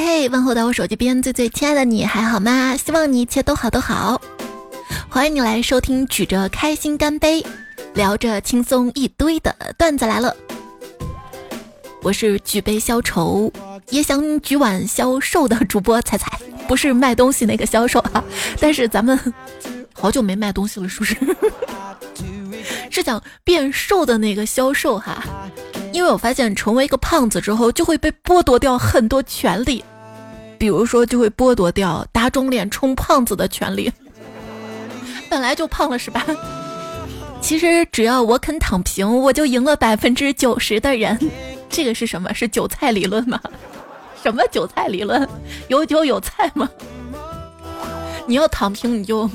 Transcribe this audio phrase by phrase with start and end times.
[0.00, 2.76] 嘿，问候到我手机边最最亲爱的你还好吗？
[2.76, 4.20] 希望你一切都好都好。
[5.08, 7.44] 欢迎你来收听，举着开心干杯，
[7.94, 10.36] 聊着轻松一堆的段子来了。
[12.00, 13.52] 我是举杯消愁，
[13.90, 16.38] 也想举碗消瘦的主播彩彩，
[16.68, 18.22] 不是卖东西那个销售啊。
[18.60, 19.18] 但是咱们
[19.92, 21.16] 好久没卖东西了，是不是？
[22.88, 25.24] 是想变瘦的那个销售哈。
[25.92, 29.84] 因为我发现成为一个胖子之后，就会被剥夺掉很多权利，
[30.58, 33.92] 比如说就会剥夺掉打肿脸充胖子的权利。
[35.28, 36.24] 本来就胖了是吧？
[37.40, 41.18] 其实只要我肯躺平，我就赢了百分之九十的人。
[41.70, 42.32] 这个是什么？
[42.34, 43.40] 是韭菜理论吗？
[44.22, 45.28] 什么韭菜理论？
[45.68, 46.68] 有韭有菜吗？
[48.26, 49.28] 你要躺平，你就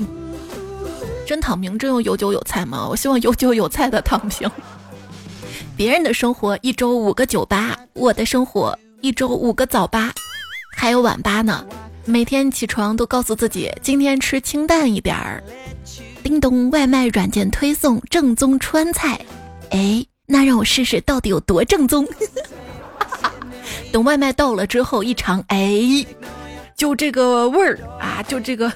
[1.26, 2.86] 真躺平，真有有韭有菜吗？
[2.88, 4.50] 我希望有韭有菜的躺平。
[5.76, 10.12] 别人的生活一周五个酒吧，我的生活一周五个早八，
[10.76, 11.66] 还有晚八呢。
[12.04, 15.42] 每天起床都告诉自己今天吃清淡一点儿。
[16.22, 19.20] 叮咚，外卖软件推送正宗川菜，
[19.70, 22.06] 哎，那让我试试到底有多正宗。
[23.90, 26.06] 等外卖到了之后一尝，哎，
[26.76, 28.72] 就这个味儿啊，就这个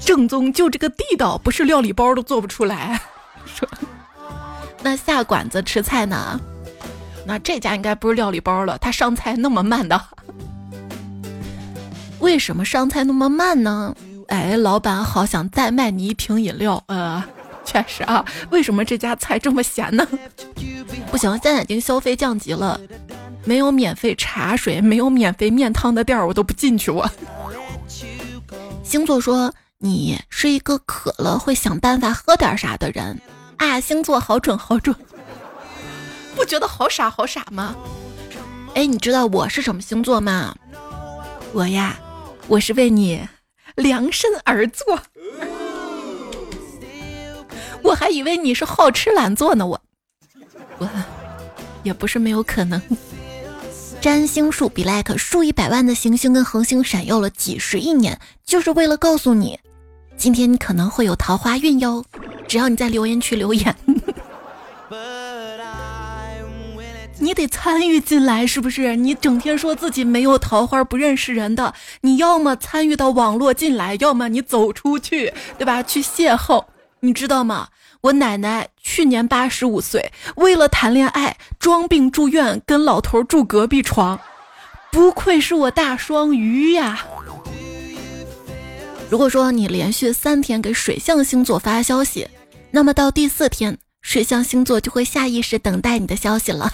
[0.00, 2.98] 正宗，就这个地道，不是料理包都做不出来。
[3.44, 3.68] 说。
[4.86, 6.40] 那下馆子吃菜呢？
[7.24, 10.00] 那这家应该不是料理包了，他上菜那么慢的。
[12.20, 13.92] 为什么上菜那么慢呢？
[14.28, 16.80] 哎，老板好想再卖你一瓶饮料。
[16.86, 17.20] 呃，
[17.64, 20.06] 确实啊，为什么这家菜这么咸呢？
[21.10, 22.80] 不行，现在已经消费降级了，
[23.44, 26.92] 没有免费茶水，没有免费面汤的店儿，我都不进去。
[26.92, 27.10] 我
[28.84, 33.20] 星座说你是一个渴了会想办法喝点啥的人。
[33.58, 34.94] 啊，星座好准好准，
[36.34, 37.74] 不觉得好傻好傻吗？
[38.74, 40.54] 哎，你知道我是什么星座吗？
[41.52, 41.96] 我呀，
[42.48, 43.26] 我是为你
[43.76, 45.00] 量身而做。
[47.82, 49.80] 我还以为你是好吃懒做呢，我
[50.78, 50.88] 我
[51.82, 52.80] 也不是没有可能。
[54.00, 59.58] 占星术比 like 数以百万的行星跟恒星闪耀了几十亿年，就是为了告诉你，
[60.16, 62.04] 今天你可能会有桃花运哟。
[62.48, 63.74] 只要你在留言区留言，
[67.18, 68.94] 你得参与进来，是不是？
[68.96, 75.82] 你整天说自己没有桃花、不认识人的，你要么参与到网络进来，要么你走出去，对吧？
[75.82, 76.64] 去邂逅，
[77.00, 77.68] 你知道吗？
[78.02, 84.20] 我奶奶去年八十五岁，为了谈恋爱装病住院，跟老头住隔壁床，
[84.92, 87.04] 不愧是我大双鱼呀！
[89.08, 92.28] 如果说你连续三天给水象星座发消息，
[92.72, 96.72] 那么到第四天，水象星座就会下意识等待你的消息了。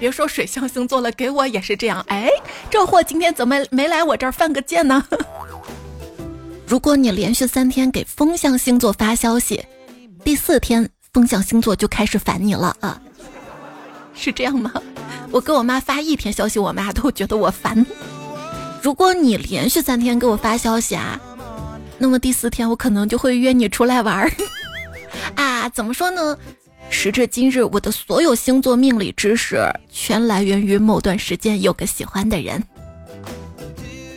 [0.00, 2.02] 别说水象星座了，给我也是这样。
[2.08, 2.28] 哎，
[2.70, 5.06] 这货今天怎么没来我这儿犯个贱呢？
[6.66, 9.62] 如果你连续三天给风象星座发消息，
[10.24, 13.00] 第四天风象星座就开始烦你了啊？
[14.14, 14.72] 是这样吗？
[15.30, 17.84] 我给我妈发一天消息，我妈都觉得我烦。
[18.80, 21.20] 如果你连续三天给我发消息啊？
[21.98, 24.30] 那么第四天我可能就会约你出来玩儿
[25.36, 25.68] 啊？
[25.68, 26.36] 怎么说呢？
[26.90, 32.62] 时至今日，我的所有星座命理知识全来源于某段时间有个喜欢的人。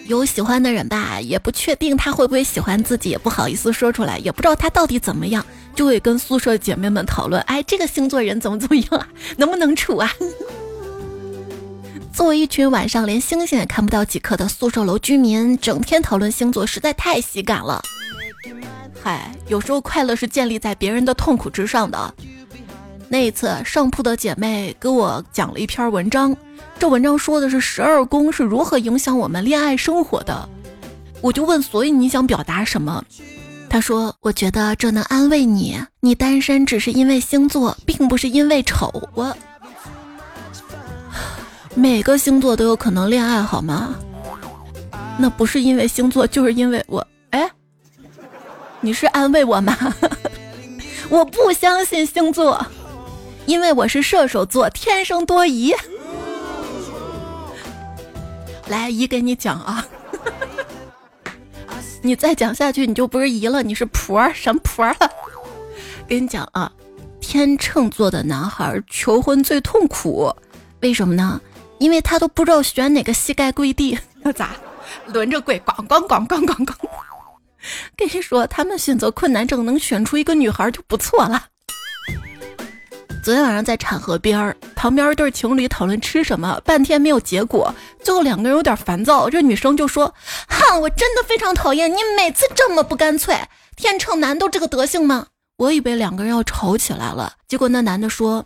[0.08, 9.08] 有喜欢的人吧，也不确定他会不会喜欢自己，也不好意思说出来，也不知道他到底怎么样，就会跟宿舍姐妹们讨论：哎，这个星座人怎么怎么样啊？
[9.38, 10.12] 能不能处啊？
[12.16, 17.82] 作为一群晚上连星星也看不到几颗的宿舍楼居民，整天讨论星座实在太喜感了。
[19.04, 22.16] 嗨，有时候快乐是建立在别人的痛苦之上的。
[23.10, 26.34] 那一次，上铺的姐妹给我讲了一篇文章，
[26.80, 30.48] 这文章说的是十二宫是如何影响我们恋爱生活的。
[31.20, 33.04] 我就问，所以你想表达什么？
[33.70, 39.10] 她说，我觉得这能安慰你，你单身只是因为星座，并不是因为丑。
[39.16, 39.36] 我。
[41.76, 43.96] 每个星座都有可能恋爱，好吗？
[45.20, 47.06] 那不是因为星座，就是因为我。
[47.32, 47.52] 哎，
[48.80, 49.78] 你是安慰我吗？
[51.10, 52.66] 我不相信星座，
[53.46, 55.74] 因为我是射手座，天生多疑。
[58.68, 59.86] 来，姨给你讲啊，
[62.02, 65.12] 你再讲下去，你就不是姨了，你是婆什么婆了？
[66.08, 66.72] 跟你讲啊，
[67.20, 70.34] 天秤座的男孩求婚最痛苦，
[70.82, 71.40] 为什么呢？
[71.78, 74.52] 因为他都不知道选哪个膝盖跪地， 那咋
[75.08, 75.60] 轮着跪？
[75.62, 76.76] 咣咣咣咣咣咣！
[77.98, 81.48] 跟你说，他们选择困难症能选出一个女孩就不错了。
[83.24, 87.74] 昨天晚上在产河边儿，旁边一对情侣讨论吃什么，半天没有结果，
[88.04, 89.28] 最后两个人有点烦躁。
[89.28, 90.14] 这女生就说
[90.48, 93.36] ：“哼，我真的非常讨厌你每次这么不干脆，
[93.76, 95.26] 天秤男都这个德行吗？”
[95.58, 98.46] 我以为两个人要吵起来了，结果那男的说：“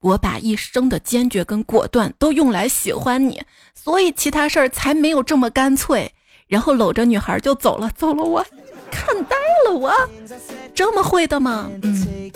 [0.00, 3.42] 我把一生的坚决跟果断都用来喜欢你，
[3.74, 6.12] 所以其他事儿才没有这么干脆。”
[6.48, 8.44] 然后搂着女孩就走了，走了，我
[8.90, 9.36] 看呆
[9.66, 9.92] 了，我
[10.74, 11.70] 这么会的吗？
[11.82, 12.30] 嗯。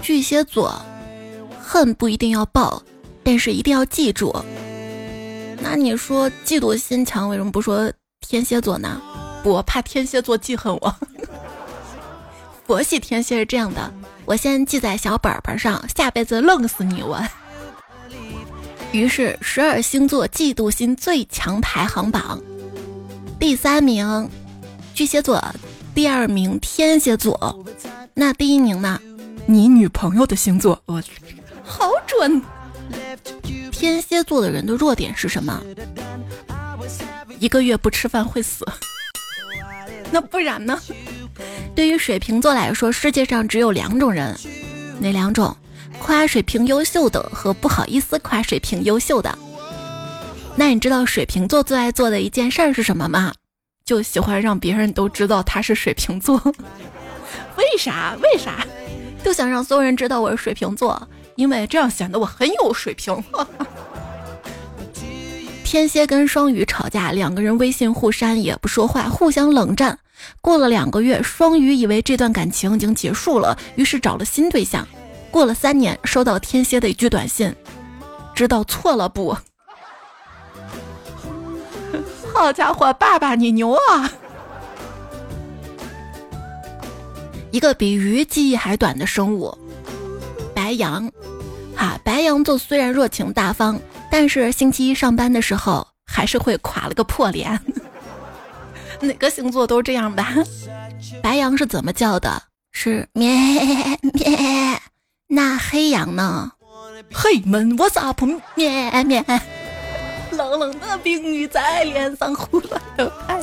[0.00, 0.80] 巨蟹座，
[1.60, 2.82] 恨不一定要报，
[3.24, 4.34] 但是一定要记住。
[5.60, 9.00] 那你说嫉妒心强，为什么不说天蝎座呢？
[9.44, 10.94] 我怕天蝎座记恨我。
[12.66, 13.92] 佛系天蝎是这样的，
[14.24, 17.20] 我先记在小本本上，下辈子弄死你我。
[18.92, 22.40] 于是十二星座嫉妒心最强排行榜，
[23.40, 24.28] 第三名
[24.94, 25.42] 巨蟹座，
[25.94, 27.64] 第二名天蝎座，
[28.14, 29.00] 那第一名呢？
[29.46, 31.12] 你女朋友的星座，我去，
[31.64, 32.40] 好准！
[33.72, 35.60] 天蝎座的人的弱点是什么？
[37.38, 38.64] 一个月不吃饭会死。
[40.12, 40.78] 那不然呢？
[41.74, 44.38] 对于水瓶座来说，世界上只有两种人，
[45.00, 45.56] 哪两种？
[45.98, 49.36] 夸水瓶优秀的和不好意思夸水瓶优秀的。
[50.54, 53.32] 那你知道水瓶座最爱做的一件事儿是什么吗？
[53.84, 56.36] 就喜欢让别人都知道他是水瓶座。
[57.56, 58.14] 为啥？
[58.22, 58.66] 为啥？
[59.24, 63.16] 就想让所有人知道我是水瓶座，因为这样显得我很有水平。
[65.64, 69.98] 天蝎跟双鱼吵架，两个人微信互删也不说话，互相冷战。
[70.40, 74.86] 过了两个月，双鱼以为这段感情已经结束了，于是找了新对象。
[75.30, 77.54] 过了三年，收到天蝎的一句短信
[78.34, 79.36] ：“知道错了不？”
[82.34, 84.10] 好家伙，爸爸你牛啊！
[87.50, 89.56] 一个比鱼记忆还短的生物，
[90.54, 91.10] 白羊。
[91.76, 93.78] 哈，白羊座虽然热情大方，
[94.10, 97.58] 但是星期一上班的时候还是会垮了个破脸。
[99.02, 100.32] 哪个星座都这样吧？
[101.22, 102.42] 白羊是怎么叫的？
[102.70, 103.28] 是咩
[104.14, 104.80] 咩。
[105.26, 106.52] 那黑羊呢？
[107.12, 108.24] 嘿们，What's up？
[108.54, 109.24] 咩咩。
[110.30, 113.42] 冷冷的冰雨在脸上胡乱的拍。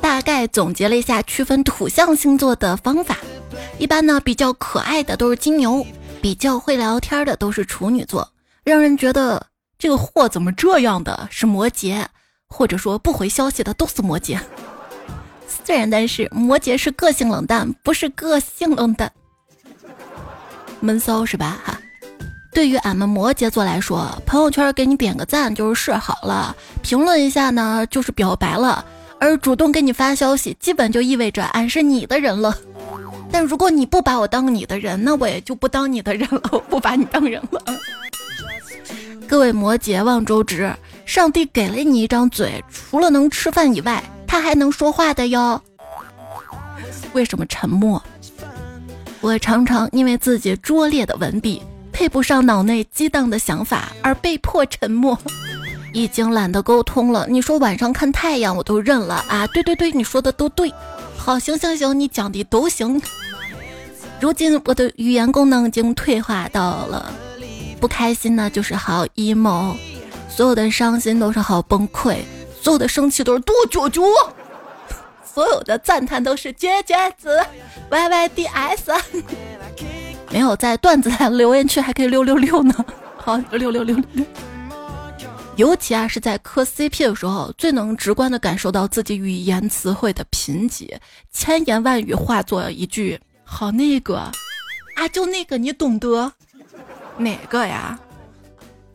[0.00, 3.16] 大概总结了一下区分土象星座的方法，
[3.78, 5.84] 一般呢比较可爱的都是金牛，
[6.20, 8.30] 比较会聊天的都是处女座，
[8.62, 9.46] 让人觉得
[9.78, 12.04] 这个货怎么这样的是摩羯，
[12.56, 14.38] 或者说不回消息的都是摩羯。
[15.64, 19.10] 虽然但是摩羯是个性冷淡，不是个性冷淡，
[20.78, 21.58] 闷骚是吧？
[21.64, 21.80] 哈，
[22.52, 28.84] 对于俺们摩羯座来说，朋友圈给你点个赞就是示好了，评论一下呢就是表白了。
[29.18, 32.56] 而主动给你发消息，基本就意味着俺是你的人了。
[33.32, 37.60] 但如果你不把我当你的人，那我也就不当你的人了，我不把你当人了。
[39.26, 40.70] 各位摩羯望周知，
[41.04, 45.60] 上帝给了你一张嘴，除了能吃饭以外，他还能说话的哟。
[47.12, 48.02] 为什么沉默？
[49.20, 51.62] 我常常因为自己拙劣的文笔
[51.92, 55.18] 配不上脑内激荡的想法而被迫沉默。
[55.94, 57.24] 已经懒得沟通了。
[57.30, 59.46] 你说晚上看太阳，我都认了啊！
[59.46, 60.72] 对对对，你说的都对。
[61.16, 63.00] 好，行行行，你讲的都行。
[64.20, 67.12] 如今我的语言功能已经退化到了，
[67.80, 69.76] 不开心呢就是好 emo，
[70.34, 72.16] 所有的伤心都是好崩溃，
[72.60, 74.02] 所有的生气都是多久久，
[75.24, 77.40] 所有的赞叹都是绝绝子
[77.88, 78.90] y y d s。
[80.32, 82.74] 没有在段子留言区还可以六六六呢。
[83.16, 84.04] 好，六六六六。
[85.54, 90.98] 尤其啊，是在磕 CP 的时候，最能直观的感受到自己语言词汇的贫瘠，
[91.30, 94.16] 千言万语化作一句“好那个”，
[94.96, 96.32] 啊，就那个，你懂得
[97.18, 97.96] 哪个呀？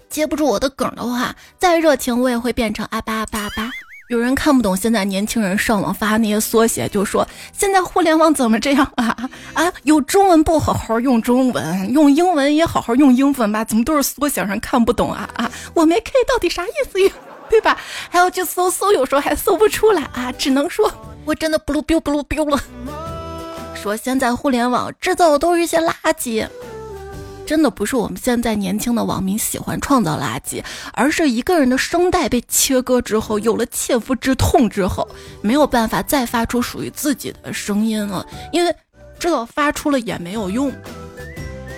[0.10, 3.70] 接不住我的梗的话，再热情我也会变成阿巴阿巴阿巴。
[4.10, 9.16] 有人看不懂现在年轻人上网发那些缩写，就说现在互联网怎么这样啊
[9.54, 9.72] 啊！
[9.84, 13.63] 有中文不好好用中文，用英文也好好用英文吧？
[13.63, 15.51] 怎么都是缩写，人看不懂啊啊！
[15.75, 17.12] 我没 K 到底啥意思呀？
[17.51, 17.78] 对吧？
[18.10, 20.32] 还要去搜搜，有时候还搜不出来啊！
[20.32, 20.92] 只能说
[21.24, 22.60] 我真的不噜 biu 不噜 biu 了。
[23.75, 26.48] 说现在互联网制造的都是一些垃圾。
[27.50, 30.63] 真的不是我们现在年轻的网民喜欢创造垃圾，
[30.94, 35.10] 而是一个人的声带被切割之后，有了切肤之痛之后，
[35.41, 38.72] 没有办法再发出属于自己的声音了，因为
[39.18, 40.72] 知道发出了也没有用。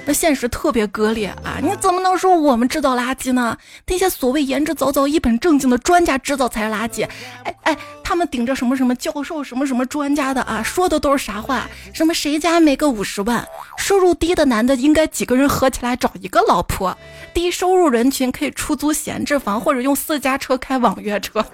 [0.03, 1.59] 那现实特别割裂啊！
[1.61, 3.55] 你怎么能说我们制造垃圾呢？
[3.85, 7.07] 那些所谓言之凿凿、一本正经的专家制造才是垃圾。
[7.43, 11.69] 哎哎，他们顶着什么什么教授、什么什么专家的啊，说的都是啥话？
[11.93, 13.47] 什么谁家没个五十万？
[13.77, 16.97] 收入低的男的应该几个人合起来找一个老婆？
[17.33, 21.45] 低收入人群可以出租闲置房，或者用私家车开网约车。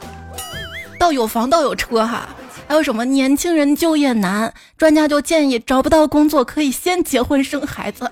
[1.00, 2.28] 到有房到有车哈。
[2.68, 4.52] 还有什么年轻人就业难？
[4.76, 8.10] 专家就建议找不到工作可以先结婚生孩子。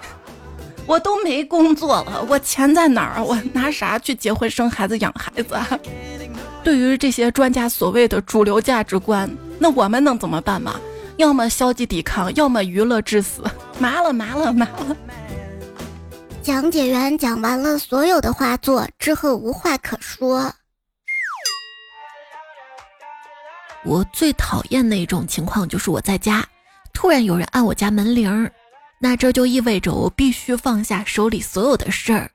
[0.86, 3.24] 我都没工作了，我钱在哪儿？
[3.24, 5.56] 我拿啥去结婚生孩子养孩子？
[6.62, 10.76] 对于这些专家所谓的主流价值观，那我们能怎么办嘛？
[11.16, 13.42] 要么消极抵抗，要么娱乐致死。
[13.78, 14.96] 麻了麻了麻了！
[16.42, 20.52] 讲解员讲完了所有的画作之后，无话可说。
[23.86, 26.44] 我最讨厌的一种情况就是我在家，
[26.92, 28.50] 突然有人按我家门铃，
[28.98, 32.28] 那这就意味着我必须放下手里所有的事儿，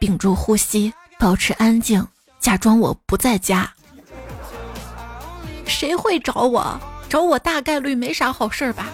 [0.00, 2.06] 屏住呼吸，保持安静，
[2.40, 3.70] 假装我不在家。
[5.66, 6.80] 谁会找我？
[7.10, 8.88] 找我大概率没啥好事儿吧。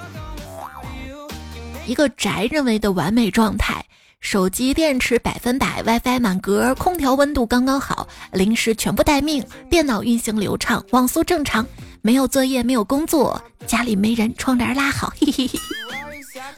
[1.86, 3.84] 一个宅认为的完美状态。
[4.20, 11.64] 手机电池百分百，WiFi 满格，空调温度刚刚好，零食全部待命，电脑运行流畅，网速正常，
[12.02, 15.58] 没有作业，没有工作，家里没人，窗帘拉好，嘿嘿嘿。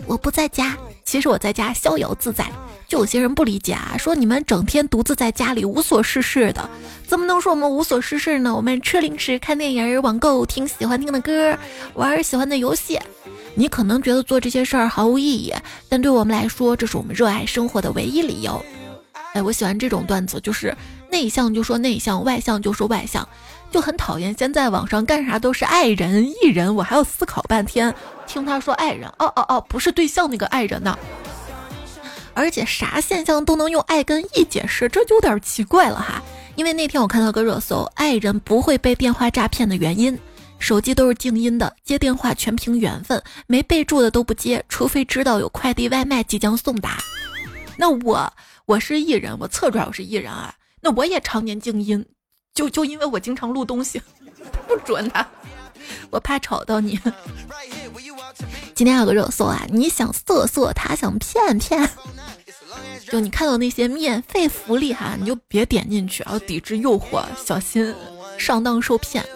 [0.07, 2.51] 我不在家，其实我在家逍遥自在。
[2.89, 6.69] 就有些人不理解啊，说你们整天独自在家里无所事事的，
[7.07, 8.57] 怎么能说我们无所事事呢？
[8.57, 11.57] 我们吃零食、看电影、网购、听喜欢听的歌、
[11.95, 12.99] 玩喜欢的游戏。
[13.61, 15.53] 你可能觉得做这些事儿毫无意义，
[15.87, 18.65] 但对我们来说，这是我们热爱生活的唯一理由。
[19.35, 20.75] 哎，我喜欢这种段子，就是
[21.11, 23.29] 内向就说内向，外向就说外向，
[23.71, 27.95] 就很讨厌现在网上干啥都是爱人、艺人，我还要思考半天。
[28.27, 30.99] 听他说爱人，哦哦哦，不是对象那个爱人呢。
[32.33, 36.23] 而且啥现象都能用爱跟意解释，这就有点奇怪了哈。
[36.55, 40.19] 因为那天我看到个热搜，爱人不会被电话诈骗的原因。
[40.61, 46.99] 手机都是静音的，接电话全凭缘分，没备注的都不接，除非知道有快递外卖即将送达。
[47.77, 48.33] 那我
[48.67, 52.07] 我是艺人，我侧转我是艺人啊，那我也常年静音，
[52.55, 54.01] 就就因为我经常录东西，
[54.69, 55.27] 不准的，
[56.11, 57.01] 我怕吵到你。
[58.75, 61.89] 今天有个热搜啊，你想色色，他想骗骗，
[63.11, 67.95] 就你看到那些免费福利哈，你就别点进去，要抵制诱惑，小心
[68.39, 69.27] 上当受骗。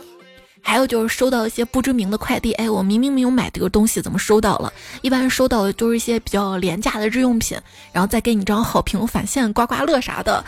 [0.66, 4.72] 还有就是收到一些不知名的快递，哎，我明明没有买这个东西，怎么收到了？
[5.02, 7.56] 一般收到的就是一些比较廉价的日用品，
[7.92, 10.42] 然后再给你张好评返现刮刮乐啥的，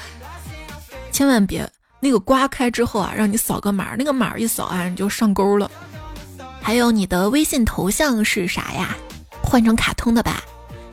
[1.13, 1.71] 千万别
[2.01, 5.71] 那个刮开之后啊，让你扫个码，那个码一扫啊，你就上钩了。
[6.61, 8.97] 还有你的微信头像是啥呀？
[9.43, 10.43] 换成卡通的吧，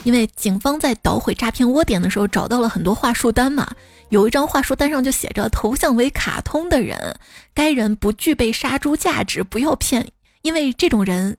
[0.03, 3.67] 因为警方在捣毁诈骗窝点的时候找到了很多话术单嘛。
[4.13, 7.17] 有一张话术单上就写着头像为卡通的人，
[7.51, 10.07] 该人不具备杀猪价值，不要骗，
[10.43, 11.35] 因为这种人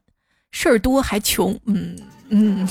[0.51, 1.57] 事儿多还穷。
[1.67, 1.97] 嗯
[2.31, 2.69] 嗯，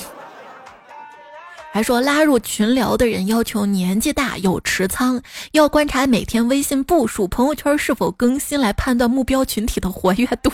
[1.72, 10.52] 还说拉入群聊的人要求年纪大有持仓，要观察每天微信步数、朋友圈是否更新来判断目标群体的活跃度。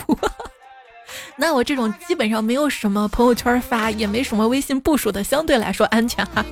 [1.35, 6.45] 那我这种基本上没有什么朋友圈发，也没什么微信步数的，相对来说安全哈。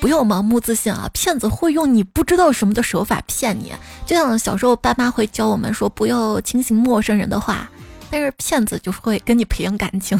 [0.00, 1.10] 不要盲目自信啊！
[1.12, 3.70] 骗子会用你不知道什么的手法骗你，
[4.06, 7.70] 就像小时候爸妈会教我们说不要轻信陌生人的话，
[8.10, 10.18] 但是骗子就会跟你培养感情，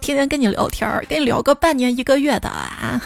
[0.00, 3.00] 天天跟你聊天儿，跟你聊个半年一个月的啊，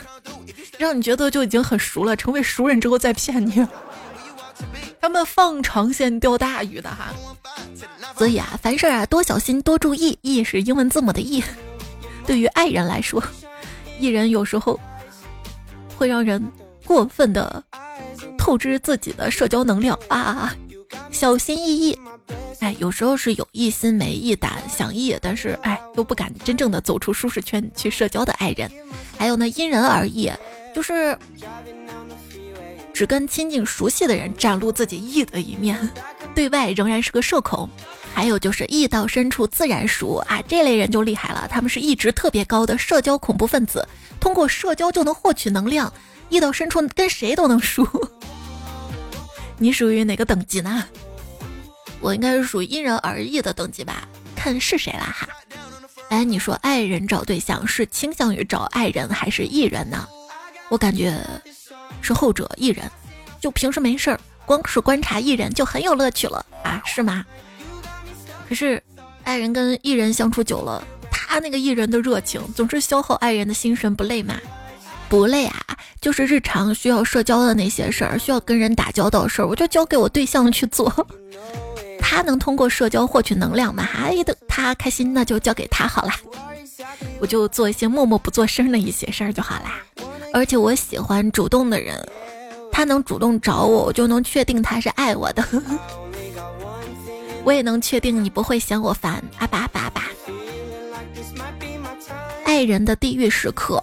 [0.76, 3.64] 让你觉得就已经很熟了，成为熟人之后再骗你。
[5.00, 7.14] 他们放长线钓大鱼的哈，
[8.18, 10.18] 所以啊，凡事啊多小心多注意。
[10.22, 11.44] 意是英文字母的意。
[12.26, 13.22] 对于爱人来说，
[14.00, 14.80] 艺人有时候。
[15.96, 16.42] 会让人
[16.84, 17.62] 过分的
[18.38, 20.54] 透支自己的社交能量啊！
[21.10, 21.98] 小心翼翼，
[22.60, 28.70] 哎，有时候是有一心没一胆，想意，但是哎，又不敢真正的走出舒适圈去社交的爱人。
[29.18, 30.30] 还有呢，因人而异，
[30.74, 31.18] 就是
[32.92, 35.88] 只跟亲近熟悉的人展露自己异的一面，
[36.34, 37.68] 对外仍然是个社恐。
[38.16, 43.86] 还有就是意到深处自然熟啊，这类人就厉害了，他们是一直特别高的社交恐怖分子。
[44.18, 45.92] 通过社交就能获取能量，
[46.30, 47.86] 意到深处跟谁都能熟。
[49.58, 50.82] 你属于哪个等级呢？
[52.00, 55.28] 我应该是属于因人而异的等级吧，看是谁了哈。
[56.08, 60.08] 哎，你说爱人找对象是倾向于找爱人还是艺人呢？
[60.70, 61.14] 我感觉
[62.00, 62.90] 是后者，艺人。
[63.42, 67.22] 就平时没事儿，光是观察艺人就很有乐趣了啊，是吗？
[68.48, 68.82] 可是
[69.24, 70.82] 爱人跟艺人相处久了。
[71.10, 74.36] 他那个艺人的热情总是消耗爱人的心神，不累吗？
[75.08, 75.56] 不累啊，
[76.00, 81.06] 就是日常需要社交的那些事儿，需要跟人打交道的事儿，我就交给我对象去做。
[82.00, 83.86] 他能通过社交获取能量吗？
[83.94, 86.12] 哎的，他开心那就交给他好了，
[87.20, 89.82] 我就做一些默默不作声的一些事儿就好啦。
[90.32, 92.00] 而且我喜欢主动的人，
[92.70, 95.44] 他能主动找我，我就能确定他是爱我的。
[97.46, 99.22] 我也能确定你不会嫌我烦。
[99.38, 100.10] 啊吧吧吧。
[102.44, 103.80] 爱人的地狱时刻，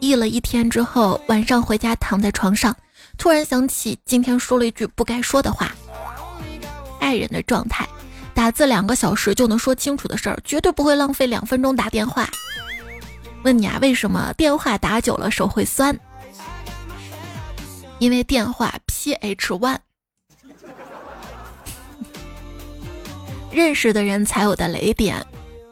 [0.00, 2.74] 忆了一天之后，晚上回家躺在床上，
[3.18, 5.70] 突然想起今天说了一句不该说的话。
[7.00, 7.86] 爱人的状态，
[8.32, 12.26] 打字两个小时就能说清楚的事儿，绝对不会浪费两分钟打电话。
[13.42, 15.94] 问你啊，为什么电话打久了手会酸？
[17.98, 19.76] 因为电话 pH one。
[23.52, 25.24] 认识的人才有的雷点，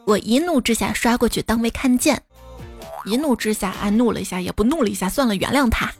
[0.05, 2.21] 我一怒之下刷过去当没看见。
[3.05, 5.91] 一怒之下，啊，怒了一下，也不怒了一下，算了，原谅他。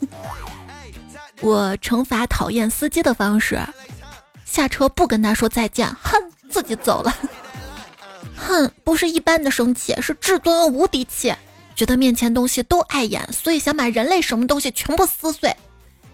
[1.42, 3.60] 我惩罚讨厌司机的方式，
[4.46, 6.14] 下车不跟他说再见，哼，
[6.52, 7.18] 自己走了。
[8.38, 11.34] 哼，不是一般的生气，是至尊无敌气，
[11.76, 15.56] 觉得面前东西都碍眼，所以想把人类什么东西全部撕碎。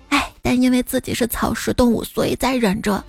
[0.07, 3.03] 哎，但因为自己是草食动物，所以在忍着。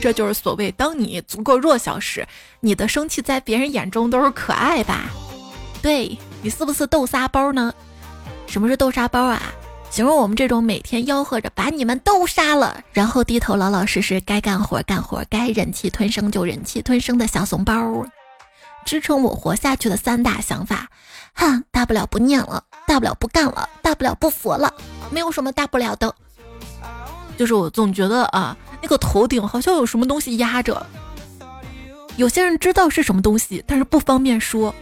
[0.00, 2.26] 这就是所谓，当你足够弱小时，
[2.60, 5.10] 你的生气在别人眼中都是可爱吧？
[5.80, 7.72] 对你是不是豆沙包呢？
[8.46, 9.40] 什么是豆沙包啊？
[9.90, 18.04] 形容我们这种每天吆喝着把你们都杀了，然后低头老老实实该干活干活，该忍气吞声就忍气吞声的小怂包，
[18.84, 20.88] 支撑我活下去的三大想法。
[21.34, 24.74] 哼，大不了不念了，大不了不干了，大不了不佛了，
[25.10, 26.14] 没有什么大不了的。
[27.36, 30.86] 就是我总觉得啊，那个头顶好像有什么东西压着。
[32.16, 34.74] 有些人知道是什么东西，但是不方便说。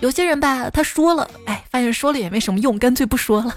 [0.00, 3.56] 有些人吧，他说了，哎，发现说了也没什么用，干脆不说了。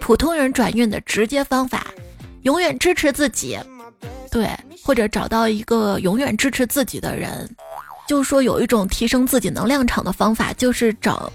[0.00, 1.88] 普通人转运的直接方法，
[2.42, 3.58] 永远支持自己，
[4.30, 4.48] 对，
[4.82, 7.46] 或者找到一个永远支持自己的人。
[8.08, 11.30] 就说有一种提升自己能量场的方法，就是找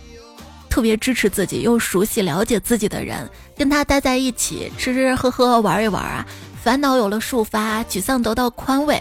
[0.72, 6.26] 特别支持自己又熟悉了解自己的人，跟他待在一起，吃吃喝喝玩一玩啊，
[6.64, 9.00] 烦恼有了抒发，沮丧得到宽慰。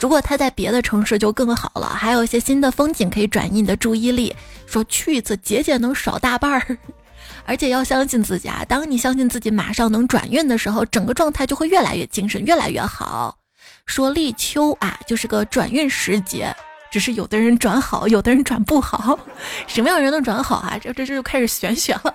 [0.00, 4.34] 如果他在别的城市就更好了，还有一些新的风景可以转移你的注意力。
[4.64, 6.78] 说去一次节节能少大半儿，
[7.44, 8.64] 而且要相信自己啊！
[8.66, 13.36] 当你相信自己马上能转运的时候，整个状态就会越来越精神，越来越好。
[13.84, 16.54] 说立秋啊，就是个转运时节，
[16.90, 19.18] 只是有的人转好，有的人转不好。
[19.66, 20.78] 什么样人能转好啊？
[20.80, 22.14] 这这这就开始玄学了。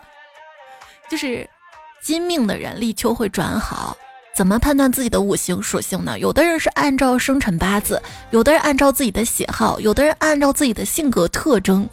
[1.10, 1.50] 就是
[2.04, 3.96] 金命的人立秋会转好。
[4.36, 6.20] 怎么判断自己的五行属性呢？
[6.20, 11.88] 有的人是按照生辰八字，有的人按照自己的喜好，有的人按照自己的性格特征。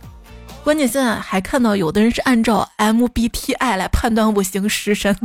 [0.65, 5.17] 关键现在还看到有的人是按照 MBTI 来判断五行食神，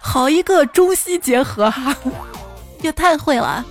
[0.00, 1.96] 好一个中西结合哈，
[2.82, 3.64] 也太会了。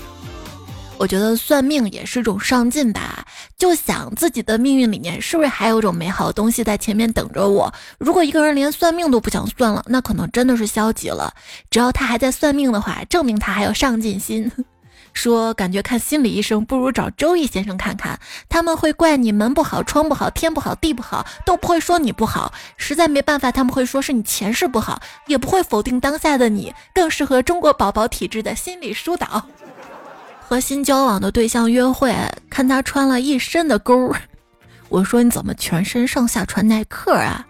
[0.98, 3.26] 我觉得算命也是一种上进吧，
[3.58, 7.72] 就想自己的命运里面是不是还有种美好的东西在前面等着我。
[8.00, 11.34] 如果一个人连算命都不想算了，那可能真的是消极了。
[11.70, 14.52] 只要他还在算命的话，证明他还有上进心。
[15.14, 22.54] 说感觉看心理医生不如找周易先生看看，他们会怪你门不好、窗不好、天不好、地不好，都不会说你不好。
[22.78, 29.46] 实在没办法，他们会说是你前世不好，也不会否定当下的你，更适合中国宝宝体质的心理疏导。
[30.48, 32.16] 和新交往的对象约会，
[32.50, 34.22] 看他穿了一身的勾儿，
[34.90, 37.46] 我说你怎么全身上下穿耐克啊？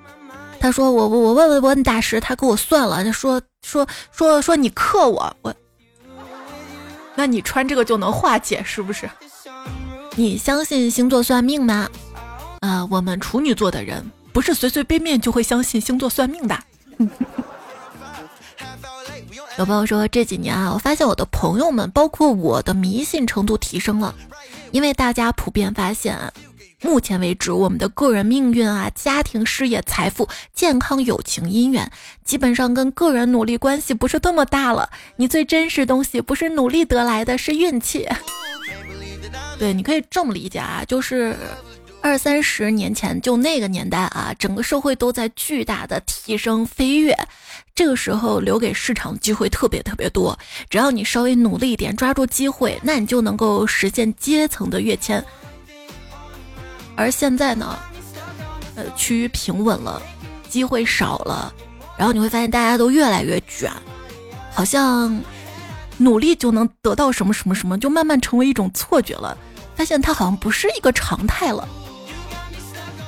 [0.61, 5.53] 他说我我我问问问大师，他给我算了，他说说说说你克我我，
[7.15, 9.09] 那你穿这个就能化解是不是？
[10.15, 11.89] 你相信星座算命吗？
[12.61, 16.57] 啊，我们处女座的人不是随随便便就会相信星座算命的。
[19.57, 24.13] 有朋友说这几年啊，我发现我的朋友们，包括我的迷信程度提升了，
[24.71, 26.17] 因为大家普遍发现，
[26.81, 31.89] 目前为止我们的个人命运啊、家庭、事业、财富、健康、友情、姻缘，
[32.25, 34.89] 基本上跟个人努力关系不是那么大了。
[35.15, 38.07] 你最真实东西不是努力得来的，是运气。
[39.57, 41.33] 对，你可以这么理解啊，就是
[42.05, 47.17] 二三十年前就那个年代啊，整个社会都在巨大的提升飞跃。
[47.73, 50.37] 这个时候留给市场机会特别特别多，
[50.69, 55.25] 只要你稍微努力一点，抓住机会，那你就能够实现阶层的跃迁。
[56.95, 57.75] 而现在呢，
[58.75, 59.99] 呃，趋于平稳了，
[60.47, 61.51] 机会少了，
[61.97, 63.71] 然后你会发现大家都越来越卷，
[64.53, 65.19] 好像
[65.97, 69.35] 努力就能得到什么什么什么，就慢慢成为一种错觉了，
[69.75, 71.67] 发现它好像不是一个常态了。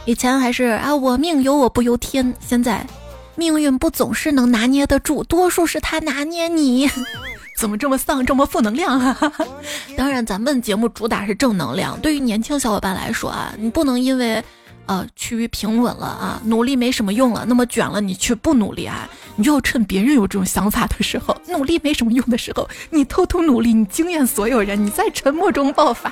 [0.08, 2.34] 以前还是啊，我命由我不由天。
[2.40, 2.88] 现在，
[3.36, 6.90] 命运不总是能拿捏得住，多数是他拿捏你。
[7.60, 9.34] 怎么这么丧，这么负能量啊？
[9.98, 12.00] 当然，咱们节目主打是正能量。
[12.00, 14.42] 对于年轻小伙伴来说啊，你不能因为，
[14.86, 19.10] 呃，趋于平稳了啊，努力没什么用了，那么卷了，你却不努力啊？
[19.36, 26.10] 你就要趁别人有这种想法的时候， 努力没什么用的时候，你偷偷努力，你惊艳所有人，你在沉默中爆发。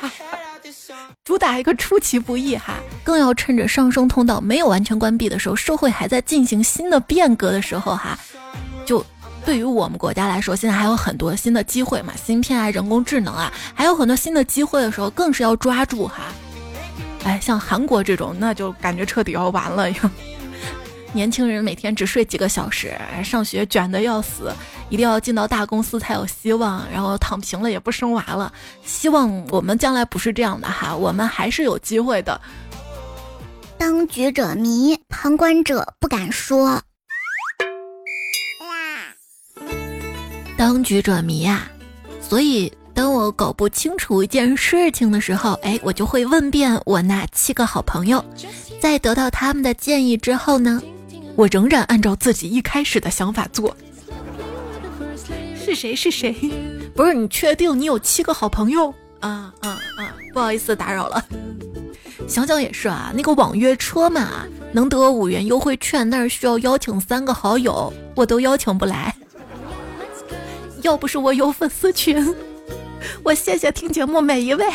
[1.23, 8.17] 主打一个出其不意哈，更要趁着上升通道没有完全关闭的时候，社会还在进行新的变革的时候哈，
[8.85, 9.05] 就。
[9.45, 16.33] 对于我们国家来说，现在还有很多新的机会嘛，芯片啊，人工智能啊，还有很多新的机会的时候，更是要抓住哈。
[17.23, 20.11] 哎，像韩国这种，那就感觉彻底要完了呀。
[21.15, 24.53] 年轻人每天只睡几个小时，上学卷的要死，
[24.89, 28.51] 一定要进到大公司才有希望，然后躺平了也不生娃了。
[28.83, 32.39] 希望我们将来不是这样的哈，我们还是有机会的。
[33.77, 36.81] 当局者迷，旁观者不敢说。
[40.57, 41.71] 当局者迷啊，
[42.21, 48.23] 所以当我搞不清楚一件事情的时候，哎，我就会问遍我那七个好朋友，
[48.81, 50.81] 在得到他们的建议之后呢，
[51.35, 53.75] 我仍然按照自己一开始的想法做。
[55.55, 55.95] 是谁？
[55.95, 56.35] 是谁？
[56.95, 58.93] 不是你确定你有七个好朋友？
[59.19, 60.15] 啊啊啊！
[60.33, 61.23] 不好意思打扰了。
[62.27, 69.13] 想想也是啊，那个网约车嘛，能得五元优惠券，但是需要邀请三个好友，我都邀请不来。
[70.83, 72.35] 要不是我有粉丝群，
[73.23, 74.65] 我谢谢听节目每一位，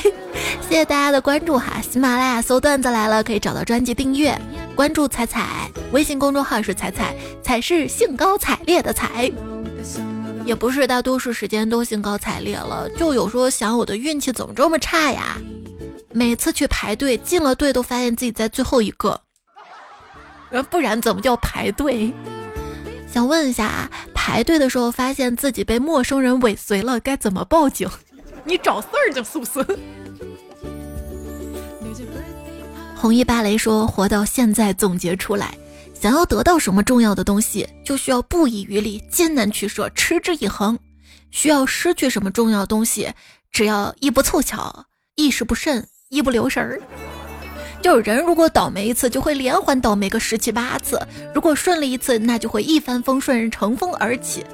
[0.68, 1.80] 谢谢大家的关注哈。
[1.80, 4.36] 喜马拉雅搜段子来了，可以找到专辑订阅，
[4.74, 9.30] 关注彩彩，微信公众号是彩彩，彩是兴高采烈的彩，
[10.44, 15.36] 也不是大多数时间都兴高采烈了，就有时候想我的运气怎么这么差呀？
[16.12, 19.20] 每次去排队进了队都发现自己在最后一个，
[20.70, 22.12] 不然怎么叫排队？
[23.12, 27.88] 想问一下啊，排队的时候发现自己被陌生人尾随了，该怎么报警？
[28.44, 29.78] 你找事儿去是不是？
[33.00, 35.56] 红衣芭蕾说：“活到现在，总结出来，
[35.98, 40.76] 想要得到什么重要的东西，就需要不遗余力、艰难取舍、持之以恒；
[41.30, 43.10] 需要失去什么重要东西，
[43.50, 44.84] 只要一不凑巧、
[45.14, 46.78] 一时不慎、一不留神儿。”
[47.80, 50.98] 就是人如果倒霉一次，就会连环倒霉个十七八次；
[51.34, 54.44] 如果顺利一次，那就会一帆风顺，乘风而起。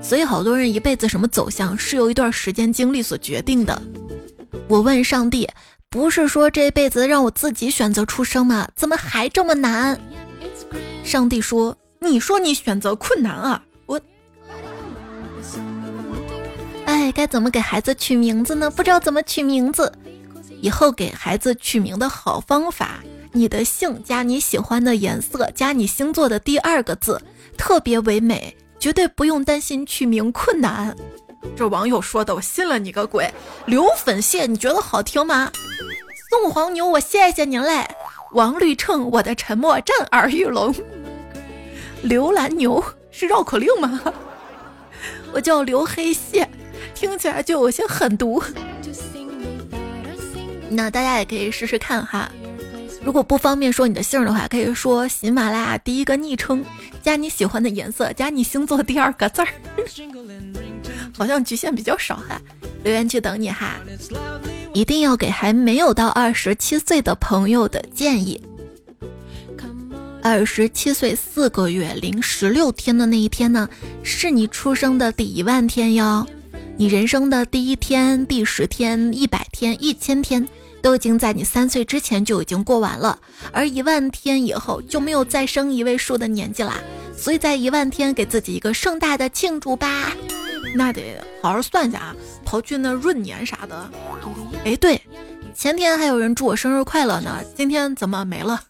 [0.00, 3.82] 所以好多人一辈子什么走向，是由一段时间经历所决定的。
[4.68, 5.48] 我问上帝，
[5.90, 8.68] 不是说这辈子让我自己选择出生吗？
[8.76, 9.98] 怎么还这么难？
[11.02, 13.62] 上帝说：“你说你选择困难啊？
[13.86, 13.98] 我，
[16.84, 18.70] 哎，该怎么给孩子取名字呢？
[18.70, 19.90] 不知道怎么取名字。”
[20.60, 22.98] 以后给孩子取名的好方法，
[23.32, 27.18] 你的姓加你喜欢的颜色加你星座的第二个字，
[27.56, 30.94] 特别唯美，绝对不用担心取名困难。
[31.56, 33.32] 这网友说的，我信了你个鬼！
[33.66, 35.50] 刘粉蟹，你觉得好听吗？
[36.30, 37.86] 宋黄牛，我谢谢您嘞。
[38.32, 40.74] 王绿秤，我的沉默震耳欲聋。
[42.02, 44.00] 刘兰牛是绕口令吗？
[45.32, 46.48] 我叫刘黑蟹，
[46.94, 48.42] 听起来就有些狠毒。
[50.70, 52.30] 那大家也可以试试看哈，
[53.02, 56.62] 如果不方便说你的姓的话，可以说喜马拉雅第一个昵称
[57.02, 59.48] 加你喜欢的颜色加你星座第二个字儿，
[61.18, 62.40] 好像局限比较少哈。
[62.84, 63.74] 留言区等你哈，
[64.72, 68.40] 一定要给还没有到二十七岁的朋友的建议。
[70.22, 73.68] 二十七岁四个月零十六天的那一天呢，
[74.02, 76.26] 是你出生的第一万天哟。
[76.76, 80.46] 你人生的第一天、第十天、一百天、一千天，
[80.80, 83.18] 都已经在你三岁之前就已经过完了，
[83.52, 86.78] 而一万天以后就没有再生一位数的年纪啦。
[87.18, 90.12] 所以在一万天给自己一个盛大的庆祝吧。
[90.74, 93.90] 那得好好算一下啊，刨去那闰年啥的。
[94.64, 95.00] 哎，对，
[95.54, 98.62] 前天还有人祝我生日快乐呢，今天怎么没了？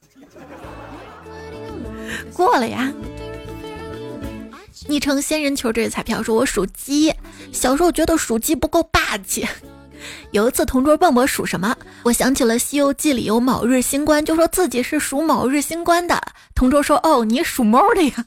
[2.33, 2.91] 过了呀。
[4.87, 7.13] 昵称仙人球这彩票说：“我属鸡，
[7.53, 9.47] 小时候觉得属鸡不够霸气。
[10.31, 16.19] 有一次同桌问我属什么，我想起了《西游记》里有卯日星官，就说自己是属卯日星官的。
[16.55, 18.25] 同桌说：‘哦，你属猫的呀。’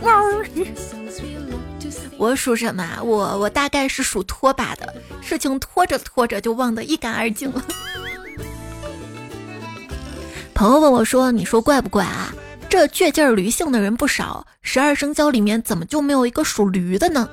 [2.16, 2.84] 我属什么？
[3.02, 7.64] 我我大概是属拖把的，事情拖着拖着就忘得一干二净了。
[10.54, 12.32] 朋友问我说：‘你说怪不怪啊？’
[12.68, 17.28] 这倔劲儿驴性的人不少，十二生肖里面怎么就没有一个属驴的呢？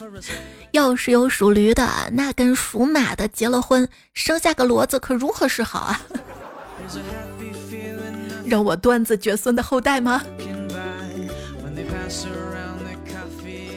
[0.72, 6.00] 要是有属驴的，那跟属马的结了婚，生下个骡子可如何是好啊？
[8.44, 10.22] 让我断子绝孙的后代吗？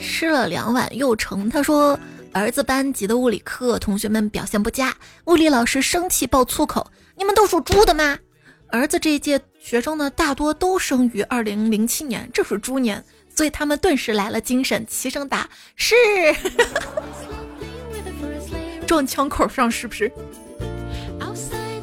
[0.01, 1.97] 吃了两碗又成，他说
[2.31, 4.93] 儿子班级的物理课同学们表现不佳，
[5.25, 8.17] 物理老师生气爆粗口：“你们都属猪的吗？”
[8.69, 13.03] 儿子这一届学生呢，大多都生于二零零七年，这是猪年。
[13.35, 15.95] 所以他们顿时来了精神，齐声答：“是。
[18.85, 20.11] ”撞枪口上是不是？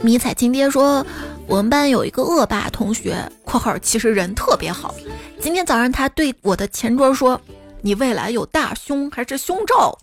[0.02, 1.04] 迷彩亲爹说，
[1.48, 4.94] 我们班有一个恶霸同学（括号其实人特别好）。
[5.40, 7.40] 今天早上他对我的前桌说
[7.82, 9.96] ：“你未来有大胸还是胸罩？”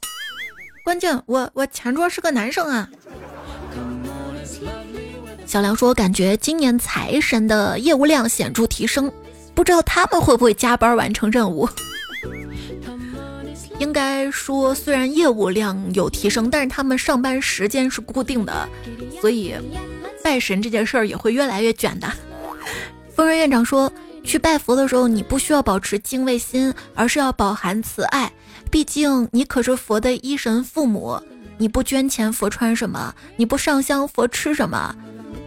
[0.86, 2.90] 关键我我前桌是个男生啊。
[5.46, 9.12] 小梁说，感觉今年财神的业务量显著提升。
[9.54, 11.70] 不知道他们会不会加班完成任务？
[13.84, 18.68] 应该说，虽然业务量有提升，但是他们上班时间是固定的，
[19.20, 19.54] 所以
[20.24, 22.10] 拜神这件事儿也会越来越卷的。
[23.14, 23.92] 疯人院长说，
[24.24, 28.32] 去拜佛的时候，你不需要保持敬畏心，而是要饱含慈爱，
[28.72, 31.20] 毕竟你可是佛的医神父母。
[31.58, 33.14] 你不捐钱，佛穿什么？
[33.36, 34.96] 你不上香，佛吃什么？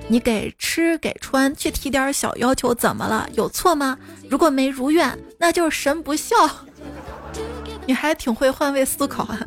[0.09, 3.29] 你给吃给穿去提点小要求怎么了？
[3.35, 3.99] 有错吗？
[4.29, 6.37] 如果没如愿，那就是神不孝。
[7.87, 9.41] 你还挺会换位思考啊。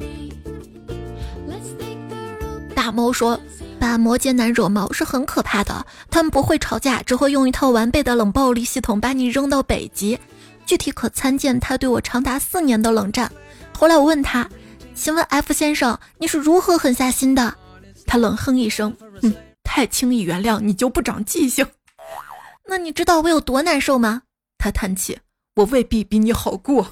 [2.73, 3.39] 大猫说，
[3.79, 10.17] 把摩羯男惹毛是很可怕的，他们不会吵架，只会用一套完备的冷暴力系统把你扔到北极。
[10.65, 13.31] 具体可参见他对我长达四年的冷战。
[13.77, 14.49] 后来我问他，
[14.95, 17.53] 请问 F 先生，你是如何狠下心的？
[18.05, 19.35] 他冷哼一声，嗯。
[19.71, 21.65] 太轻易原谅你就不长记性，
[22.67, 24.23] 那你知道我有多难受吗？
[24.57, 25.19] 他叹气，
[25.57, 26.87] 我未必比你好过。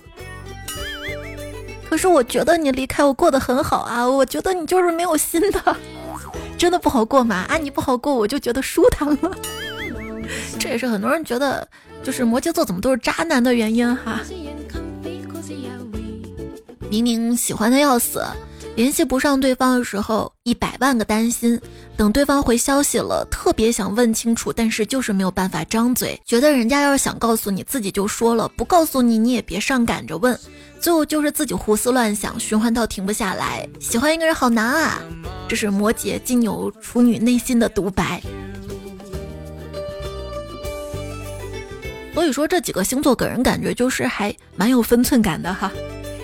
[1.90, 5.76] 可是我觉得你离开我过得很好啊，我觉得你就是没有心的，
[6.58, 7.46] 真的不好过吗？
[7.48, 9.32] 啊，你不好过我就觉得舒坦了。
[10.60, 11.68] 这也是很多人觉得
[12.04, 14.22] 就是摩羯座怎么都是渣男的原因哈。
[16.90, 18.24] 明明喜欢的要死。
[18.76, 21.58] 联系不上对方的时候，一百万个担心；
[21.98, 26.22] 等对方回消息了，特别想问清楚，但是就是没有办法张嘴。
[26.24, 30.40] 觉得人家要是想告诉你，自己就说了；不告诉你，你也别上赶着问。
[30.88, 33.68] 最后就是自己胡思乱想，循环到停不下来。
[33.78, 35.02] 喜欢一个人好难啊！
[35.46, 38.22] 这是摩羯、金牛、处女内心的独白。
[42.14, 45.70] 所以说，这几个星座给人感觉就是还蛮有分寸感的哈。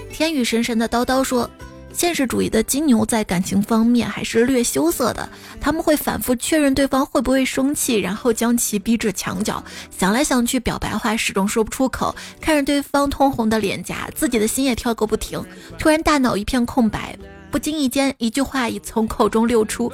[0.09, 1.49] 天宇神神的叨叨说。
[1.93, 5.29] 现实主义的金牛在感情方面还是略羞涩的，
[5.61, 15.41] 他们会反复确认对方会不会生气，然后将其逼至墙角，想来想去，表白话始终说不出口，看着对方通红的脸颊，自己的心也跳个不停。
[15.77, 17.17] 突然大脑一片空白，
[17.51, 19.91] 不经意间一句话已从口中溜出：“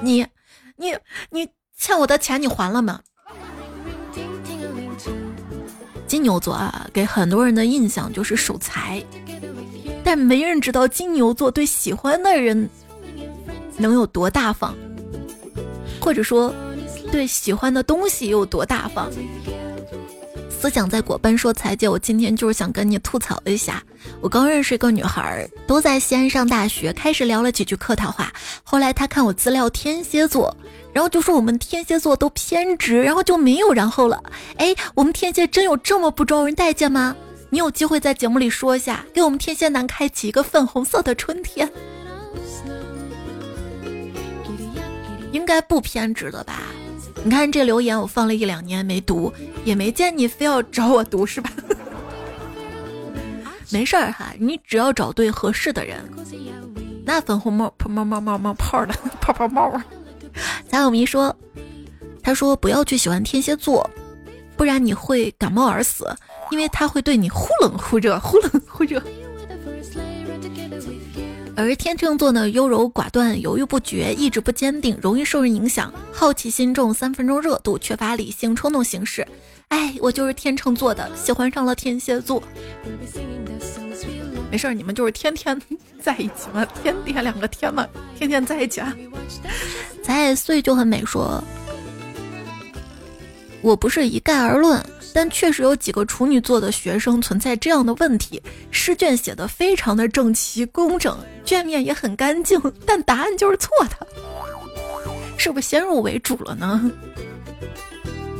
[0.00, 0.24] 你，
[0.76, 0.94] 你，
[1.30, 3.00] 你欠我的钱你还了吗？”
[6.06, 9.02] 金牛座啊，给很多人的印象就是守财。
[10.12, 12.68] 但没人知道金牛座对喜欢的人
[13.76, 14.74] 能有多大方，
[16.00, 16.52] 或者说
[17.12, 19.08] 对喜欢的东西有多大方。
[20.50, 23.80] 思想在果奔说：“彩姐，我今天就是想跟你吐槽一下。
[24.20, 28.32] 我刚认识一个女孩，都在西安上大学，开始聊了几句客套话。
[28.64, 30.52] 后来她看我资料天蝎座，
[30.92, 34.20] 然后就说我们天蝎座都偏执，然后就没有然后了。
[34.56, 37.14] 哎，我们天蝎真有这么不招人待见吗？”
[37.52, 41.68] 你有机会在节目里说一下，给我们天蝎男开启一个粉红色的春天，
[45.32, 46.62] 应该不偏执的吧？
[47.24, 49.32] 你看这留言，我放了一两年没读，
[49.64, 51.50] 也没见你非要找我读是吧？
[53.68, 56.08] 没事儿哈，你只要找对合适的人，
[57.04, 59.84] 那粉红帽泡冒冒冒冒泡的 泡泡帽啊！
[60.68, 61.36] 彩友迷说，
[62.22, 63.88] 他说不要去喜欢天蝎座，
[64.56, 66.08] 不然你会感冒而死。
[66.50, 69.02] 因为他会对你忽冷忽热，忽冷忽热。
[71.56, 79.26] 而天秤座呢，优柔寡断，犹豫不决，意志不坚定，容易受人影响，好奇心重，三分钟热度，缺乏理性，冲动行事。
[79.68, 82.42] 哎，我就是天秤座的，喜欢上了天蝎座。
[84.50, 85.60] 没事，你们就是天天
[86.00, 87.86] 在一起嘛，天天两个天嘛，
[88.16, 88.96] 天天在一起啊。
[90.02, 91.44] 咱岁就很美说，
[93.60, 94.82] 我不是一概而论。
[95.12, 104.06] 但确实有几个处女座的学生存在这样的问题：试卷写的非常的整齐工整，卷面也很干净，但答案就是错的，
[105.36, 106.90] 是不是先入为主了呢？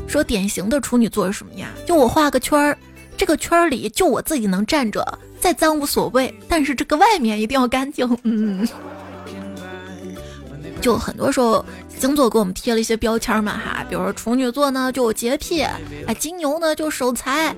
[0.07, 1.69] 说典型的处女座是什么呀？
[1.87, 2.77] 就我画个圈儿，
[3.17, 5.07] 这个圈儿里就我自己能站着，
[5.39, 8.19] 再脏无所谓，但是这个外面一定要干净。
[8.25, 8.67] 嗯，
[10.81, 11.65] 就很多时候
[12.01, 15.61] 星座给我们贴了一些标签嘛哈，比如说处女座呢就有洁癖，
[16.07, 17.55] 哎，金牛呢就守财，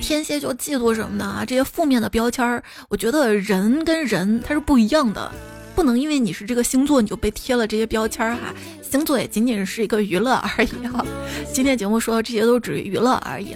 [0.00, 5.30] 天蝎就嫉妒什么的啊，这些负面的标签儿，我觉得人跟人他是不一样的。
[5.74, 8.54] 不能因为你是这个星座，你就被贴了这些标签儿哈。
[8.82, 11.04] 星座也仅仅是一个娱乐而已哈。
[11.52, 13.54] 今天节目说的这些都只是娱乐而已。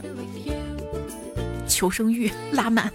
[1.66, 2.92] 求生欲拉满。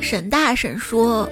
[0.00, 1.28] 沈大婶说，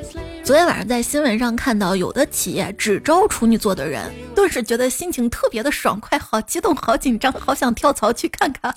[0.50, 8.74] 昨天晚上在新闻上看到有的企业只招处女座的人， 顿时觉得心情特别的爽快，好激动，好紧张，好想跳槽去看看。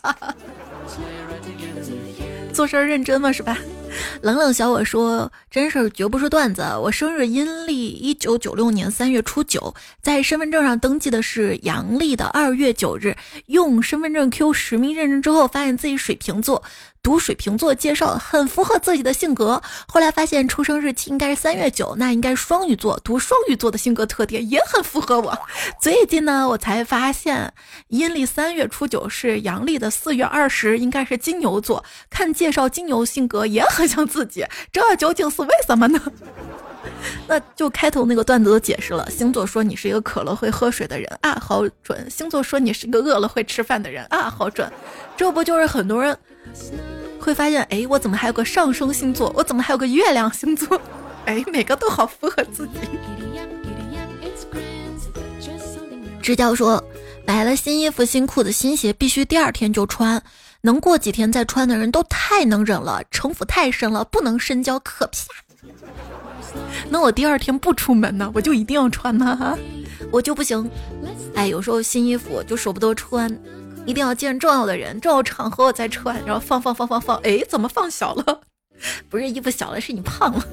[2.54, 3.32] 做事认真吗？
[3.32, 3.58] 是吧？
[4.22, 6.64] 冷冷小我说：“真事儿绝不是段子。
[6.80, 13.16] 我生日阴历一九九六年三月初九，在身份证上登记的是阳历的二月九日。
[13.48, 16.62] 用身份证 Q 实名认证之后，发现自己水瓶座。”
[17.04, 22.98] 读水瓶座介绍很符合自己的性格，后来发现出生日期应该是三月九，那应该双鱼座。
[23.04, 25.38] 读双鱼座的性格特点也很符合我。
[25.82, 27.54] 最近呢，我才发现
[27.90, 31.84] 阴历三月初九是阳历的四月二十，应该是金牛座。
[32.10, 36.02] 看介绍，金牛性格也很像自己，这究竟是为什么呢？
[37.28, 39.10] 那就开头那个段子都解释了。
[39.12, 42.10] 星座说你是一个渴了会喝水的人啊，好准。
[42.10, 44.72] 星座说你是一个饿了会吃饭的人啊，好准。
[45.18, 46.18] 这不就是很多人？
[47.20, 49.32] 会发现，哎，我怎么还有个上升星座？
[49.36, 50.80] 我怎么还有个月亮星座？
[51.26, 52.74] 哎，每个都好符合自己。
[56.22, 56.84] 支教说，
[57.26, 60.22] 买了新衣服、新裤子、新鞋，必须第二天就穿，
[60.62, 65.14] 能过几天再穿的人都太能忍了，城府太深了，不能深交，可啪。
[66.90, 69.58] 那我第二天不出门呢，我就一定要穿呢，
[70.12, 70.70] 我就不行。
[71.36, 73.30] 哎，有时候新衣服就舍不得穿。
[73.86, 78.42] 一定要见重要的人、重要场合我再穿，然后放放放放放，哎，怎么放小了？
[79.10, 80.46] 不是衣服小了，是你胖了。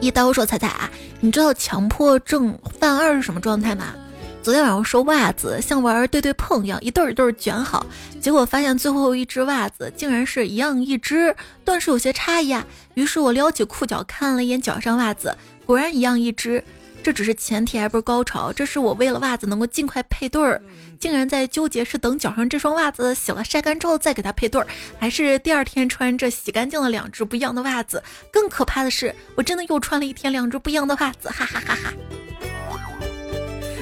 [0.00, 0.90] 一刀说：“彩彩啊，
[1.20, 3.94] 你知道强迫症犯二是什么状态吗？
[4.42, 7.84] 昨天晚上收袜子，像玩对对碰一样，一对一对卷好，
[8.20, 12.66] 结果发现最后一只袜子竟然是一样一只，顿时有些诧异啊。
[12.94, 16.64] 于是我撩起裤脚看了一眼脚上袜子，果然一样一只。”
[17.02, 18.52] 这只是前提，还不是高潮。
[18.52, 20.60] 这是我为了袜子能够尽快配对儿，
[20.98, 24.66] 竟然在纠结是等脚上这双袜子洗了晒干之后再给它配对儿，
[24.98, 28.02] 还是第二天穿着洗干净了两只不一样的袜子。
[28.30, 31.94] 更可怕的是，我真的又穿了一天两只不一样的袜子，哈哈哈哈！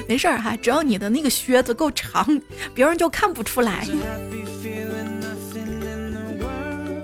[0.07, 2.25] 没事儿哈，只要你的那个靴子够长，
[2.73, 3.85] 别人就看不出来。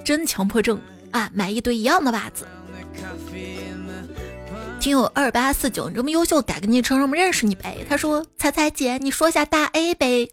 [0.04, 0.80] 真强迫症
[1.12, 1.30] 啊！
[1.34, 2.48] 买一堆一样的袜子。
[4.86, 7.84] 听友二八四九，你这么优秀，改个昵称让我们认识你呗。
[7.90, 10.30] 他说：“彩彩姐，你说下大 A 呗。”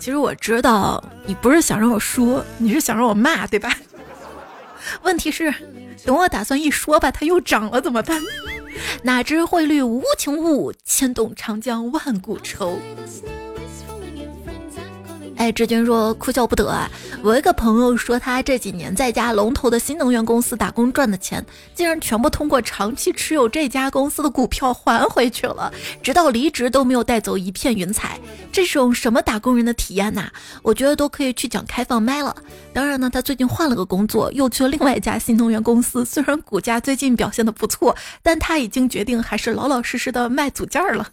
[0.00, 3.72] 其实我知道你不是想让我说，你是想让我骂，对吧？
[5.02, 5.54] 问题是，
[6.04, 8.20] 等我打算一说吧，它又涨了怎么办？
[9.04, 12.80] 哪知汇率无情物，牵动长江万古愁。
[15.44, 16.90] 哎，志军说哭笑不得啊！
[17.22, 25.70] 我一个朋友说，他这几年在家龙头的新能源公司打工赚的钱，竟然全部通过长期持有这家公司的股票还回去了，
[26.02, 28.18] 直到离职都没有带走一片云彩。
[28.50, 30.30] 这种什么打工人的体验呐？
[30.62, 32.34] 我觉得都可以去讲开放麦了。
[32.72, 36.06] 当然呢，他最近换了个工作，又去了另外一家新能源公司。
[36.06, 41.06] 虽然股价最近表现的不错，但他已经决定还是老老实实的卖组件了。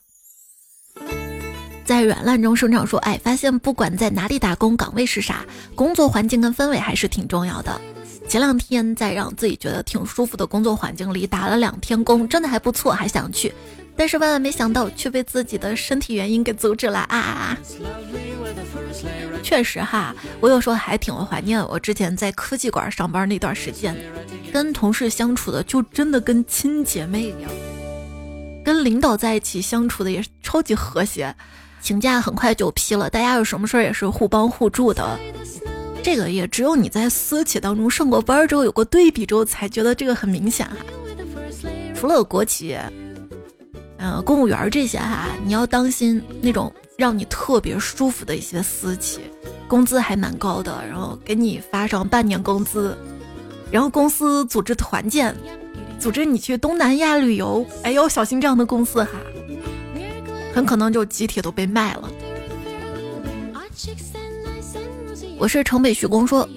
[1.84, 7.80] 在软烂中生长，说，哎，发现不管在哪里打工，岗位是啥，工作环境跟氛围还是挺重要的。
[8.28, 13.54] 前两天在让自己觉得挺舒服的工作环境里打了两天工，真的还不错，还想去，
[13.98, 17.58] 但是万万没想到却被自己的身体原因给阻止了啊！
[19.44, 23.98] 确实哈，我有时候还挺怀念我之前在科技馆上班那段时间，
[24.54, 27.52] 跟同事相处的就真的跟亲姐妹一样，
[28.64, 31.36] 跟领导在一起相处的也是超级和谐。
[31.82, 35.20] 请假很快就批了，大家有什么事儿也是互帮互助的。
[36.04, 40.78] 这个也只有你在私企当中上过班之后，有过对比之后，才觉得这个很明显哈。
[41.96, 42.76] 除了国企，
[43.98, 49.20] 嗯，公务员这些哈，你要当心那种让你特别舒服的一些私企，
[49.68, 52.98] 工资还蛮高的，然后给你发上半年工资，
[53.72, 55.36] 然后公司组织团建，
[56.00, 59.12] 组织你去东南亚旅游，哎呦，小心这样的公司哈。
[60.54, 62.10] 很可能就集体都被卖了。
[65.38, 66.48] 我是城北徐工说，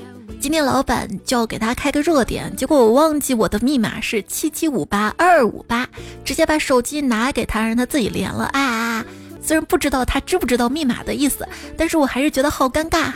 [0.41, 5.89] 今天老板叫给他开个热点，结果我忘记我的密码是七七五八二二五八，
[6.25, 8.45] 直接把手机拿给他，让他自己连了。
[8.53, 9.05] 啊，
[9.41, 13.13] 虽然不知道他知不知道密码的意思，但是我还是觉得好尴尬。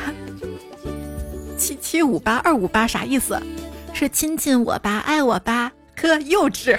[1.58, 3.38] 七七五八二五八啥意思？
[3.92, 5.72] 是亲亲我吧，爱我吧？
[6.00, 6.78] 呵，幼稚。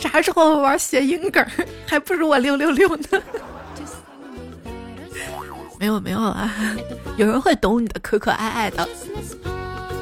[0.00, 1.44] 啥时候玩谐音梗，
[1.86, 3.04] 还不如我六六六呢。
[5.78, 6.52] 没有没有啊，
[7.16, 8.88] 有人会懂你的可可爱爱的。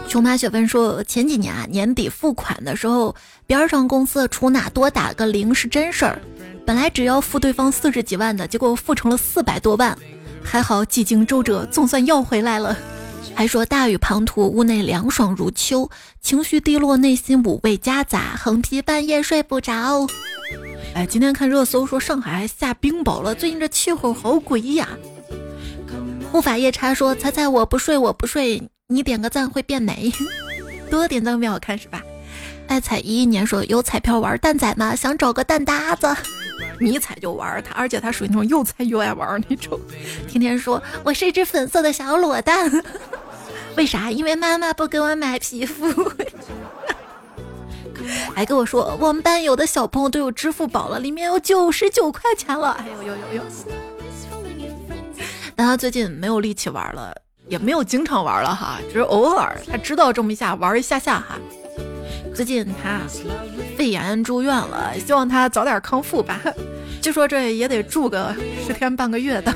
[0.09, 3.15] 熊马雪芬说，前几年啊年底付款的时候，
[3.47, 6.19] 边上公司的出纳多打个零是真事儿。
[6.65, 9.97] 本来只要付对方四十几万的，结果付成了四百多万，
[10.43, 12.77] 还好几经周折，总算要回来了。
[13.37, 15.91] 还说大雨滂沱，屋内凉爽如秋，
[16.23, 20.07] 情绪低落，内心五味夹杂，横批半夜睡不着。
[20.95, 24.89] 哎，今天看热搜说上海下冰雹了，最近这气候好诡异呀。
[26.33, 30.11] 护法夜叉说：“猜猜我不睡，我不睡，你点个赞会变美，
[30.91, 32.03] 多点赞变好看是吧？”
[32.69, 34.97] 爱彩一一年说：“有彩票玩蛋仔吗？
[34.97, 36.09] 想找个蛋搭子，
[36.81, 39.79] 你踩就玩他，而且他属于那种又菜又爱玩那种，
[40.27, 42.71] 天天说我是一只粉色的小裸蛋，
[43.77, 44.11] 为啥？
[44.11, 46.11] 因为妈妈不给我买皮肤，
[48.35, 53.43] 还跟我说我们班有的小朋友都有支付宝了，里面有九十九块钱了，哎呦呦呦呦！”
[55.55, 57.15] 但他最近没有力气玩了，
[57.49, 61.39] 也没有经常玩了哈，只是偶尔他知道这么一下玩一下下哈。
[62.35, 63.01] 最近他
[63.77, 66.41] 肺炎住院了，希望他早点康复吧。
[67.01, 68.35] 据说这也得住个
[68.67, 69.55] 十天半个月的。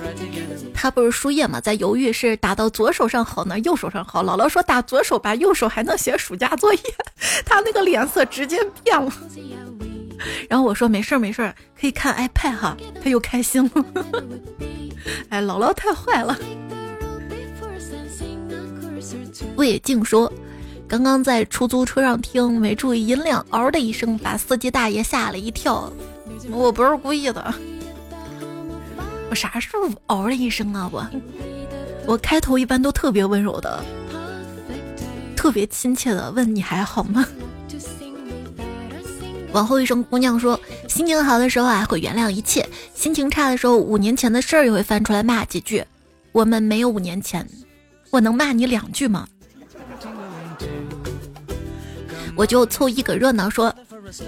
[0.73, 4.25] 他不是输液嘛，在犹豫是打到左手上好呢，右手上好。
[4.25, 6.81] 姥姥说打左手吧，右手还能写暑假作业。
[7.45, 9.13] 他那个脸色直接变了。
[10.49, 12.77] 然后我说没事儿没事儿，可以看 iPad 哈。
[13.03, 13.85] 他又开心了。
[15.29, 16.39] 哎，姥姥太坏了。
[19.57, 20.33] 魏静说，
[20.91, 25.89] 刚刚在出租车上听，没注意音量，嗷的一声把司机大爷吓了一跳。
[26.51, 27.55] 我不是故意的。
[29.31, 30.91] 我啥时候嗷了一声啊？
[30.93, 31.07] 我
[32.07, 33.85] 我开头一般都特别温柔的，
[35.37, 37.25] 特别亲切的问你还好吗？
[39.53, 40.59] 往后一声，姑娘说
[40.91, 42.65] ：“心情好的时候啊，会原谅一切；
[42.97, 45.85] 心情差的时候，五年前的事儿也会翻出来骂几句。
[46.33, 47.49] 我们没有五年前，
[48.11, 49.29] 我能骂你两句吗？
[52.41, 53.71] 我就凑一个热闹说。”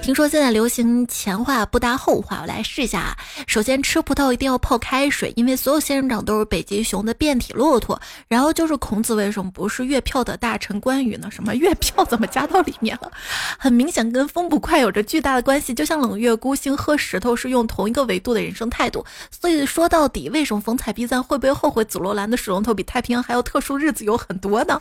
[0.02, 3.16] 听说现在流行前话不搭后话，我来试一下啊。
[3.46, 7.98] 首先吃葡萄一定要泡开水，因为所有仙人掌都是北极熊的变体骆驼。
[8.28, 11.30] 然后就是孔子为什么不是月票的大臣关羽呢？
[11.30, 13.10] 什么月票怎么加到里面了？
[13.58, 15.72] 很明显跟风不快有着巨大的关系。
[15.72, 19.02] 就像冷月孤星喝石头是用同一个维度的人生态度。
[19.30, 23.78] 所以说到底，为什么风采必赞会不会后悔紫罗兰的水龙头比太平洋还要特殊？
[23.78, 24.80] 日子有很多呢。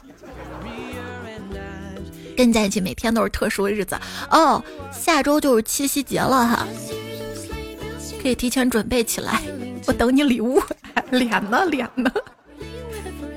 [2.42, 3.96] 跟你在一起每天都是特殊的日子
[4.32, 6.68] 哦，下周就是七夕节了哈，
[8.20, 9.44] 可以提前准备起来，
[9.86, 10.60] 我等你礼物。
[11.12, 12.12] 脸呢脸呢？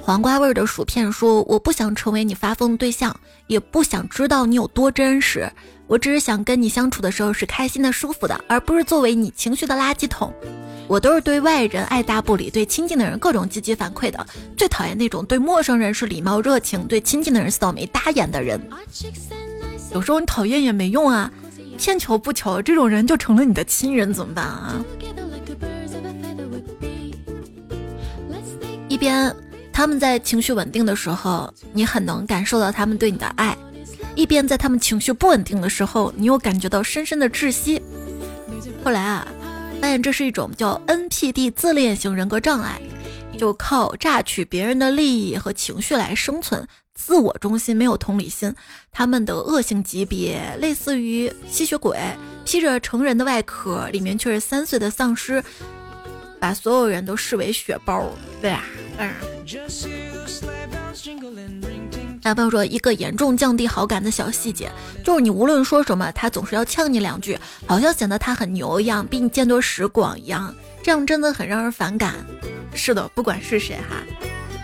[0.01, 3.15] 黄瓜味的薯片说：“我不想成为你发疯的对象，
[3.47, 5.53] 也不想知道你有多真实，
[5.87, 10.33] 我只是想跟你相处的时候是开心的、舒服的，而不是作为你情绪的垃圾桶。”
[10.87, 14.27] 我都是对外人爱答不理，对亲近的人各种积极反馈的。
[14.57, 18.61] 最讨厌那种对陌生人是礼貌热情，对亲近的人扫眉搭眼的人。
[19.93, 21.31] 有时候你讨厌也没用啊，
[21.79, 24.85] 偏巧不巧，这种人就成了你的亲人，怎么办啊？
[28.89, 29.35] 一边
[29.73, 33.57] 他们在情绪稳定的时候，你很能感受到他们对你的爱；
[34.15, 37.83] 一边在他们情绪不稳定的时候，你又感觉到深深的窒息。
[38.85, 39.27] 后来啊。
[39.85, 42.81] 发现这是一种叫 NPD 自恋型人格障碍，
[43.37, 48.55] 就靠榨取别人的利益和情绪来生存，自我中心，没有同理心。
[48.91, 51.99] 他们的恶性级别类似于吸血鬼，
[52.47, 55.45] 披着成人的外壳，里面却是三岁的丧尸，
[56.41, 58.11] 把所有人都视为血包。
[58.41, 58.65] 对啊，
[58.97, 59.13] 嗯。
[62.25, 64.73] 男朋友说，一个严重降低好感的小细节，
[65.05, 70.53] 就是你无论说什么，他总是要呛你两句，好像显得他很牛一样，比你见多识广一样，
[70.83, 72.15] 这样真的很让人反感。
[72.75, 73.97] 是的，不管是谁哈，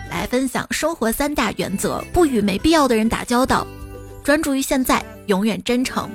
[0.09, 3.65] 来分享生活三大原则：不与没必要的人打交道，
[4.23, 6.09] 专注于现在，永远真诚。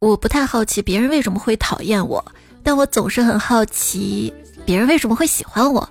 [0.00, 2.22] 我不太好奇别人为什么会讨厌我，
[2.62, 4.30] 但我总是很好奇
[4.66, 5.88] 别人为什么会喜欢我。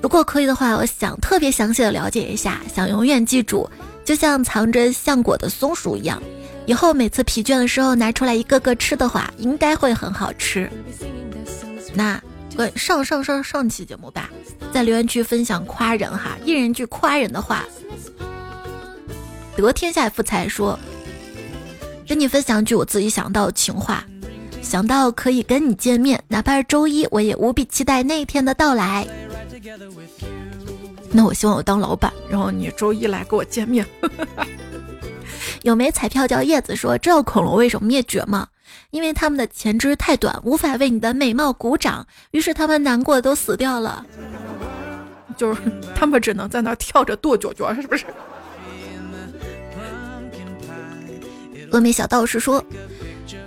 [0.00, 3.68] 如果可以的话，我想特别详细的了解一下，想永远记住。
[4.04, 6.22] 就像藏着橡果的松鼠一样，
[6.66, 10.70] 以后每次疲倦的时候拿出来一个个吃的话，应该会很好吃。
[11.94, 12.20] 那
[12.76, 14.30] 上上上上期节目吧，
[14.72, 17.64] 在留言区分享夸人哈，一人一句夸人的话。
[19.56, 20.78] 得天下富才说，
[22.06, 24.04] 跟你分享句我自己想到的情话，
[24.60, 29.06] 想到可以跟你见面，哪怕是周一，我也无比期待那一天的到来。
[31.16, 33.86] 那我希望我当老板，然后你周一来跟我见面。
[35.62, 38.48] 有枚彩票叫叶子说，知道恐龙为什么灭绝吗？
[38.90, 44.04] 因为他们的前肢太短，无法为你的美貌鼓掌，于是他们难过都死掉了。
[45.36, 45.60] 就是
[45.94, 48.06] 他们只能在那跳着跺脚脚，是不是？
[51.70, 52.64] 峨眉小道士说：“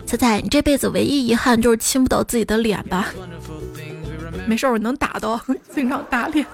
[0.07, 3.07] 彩彩，你这辈子唯一遗憾就是亲不到自己的脸吧？
[4.47, 5.39] 没事，我能打到，
[5.75, 6.45] 经常打脸。